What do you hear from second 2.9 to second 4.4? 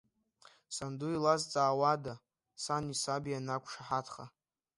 саби анақәшаҳаҭха.